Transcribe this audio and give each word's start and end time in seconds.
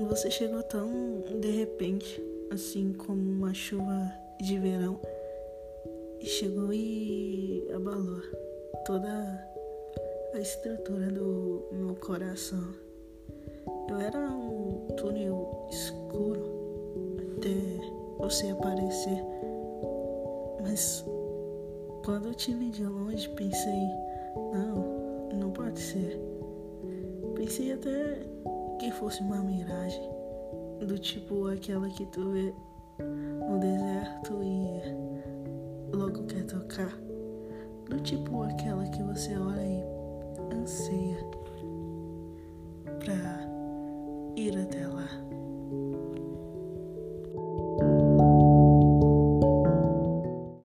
você 0.00 0.30
chegou 0.30 0.62
tão 0.62 0.88
de 1.40 1.50
repente, 1.50 2.22
assim 2.50 2.92
como 2.92 3.20
uma 3.20 3.52
chuva 3.52 4.12
de 4.40 4.58
verão, 4.58 4.98
e 6.20 6.26
chegou 6.26 6.72
e 6.72 7.68
abalou 7.74 8.20
toda 8.84 9.08
a 10.34 10.38
estrutura 10.38 11.06
do 11.10 11.68
meu 11.72 11.94
coração. 11.96 12.74
Eu 13.88 14.00
era 14.00 14.18
um 14.18 14.86
túnel 14.96 15.68
escuro 15.70 16.40
até 17.36 17.50
você 18.18 18.48
aparecer, 18.48 19.22
mas 20.62 21.04
quando 22.04 22.28
eu 22.28 22.34
te 22.34 22.54
vi 22.54 22.70
de 22.70 22.84
longe 22.84 23.28
pensei, 23.30 23.88
não, 24.34 25.28
não 25.38 25.50
pode 25.50 25.78
ser. 25.78 26.18
Pensei 27.34 27.72
até 27.72 28.20
que 28.82 28.90
fosse 28.90 29.22
uma 29.22 29.36
miragem, 29.36 30.10
do 30.80 30.98
tipo 30.98 31.46
aquela 31.46 31.88
que 31.88 32.04
tu 32.06 32.32
vê 32.32 32.52
no 32.98 33.60
deserto 33.60 34.42
e 34.42 35.96
logo 35.96 36.24
quer 36.24 36.44
tocar, 36.46 36.92
do 37.88 38.00
tipo 38.00 38.42
aquela 38.42 38.84
que 38.88 39.00
você 39.04 39.36
olha 39.36 39.62
e 39.62 40.54
anseia 40.56 41.24
pra 42.98 43.14
ir 44.34 44.58
até 44.58 44.88
lá. 44.88 45.08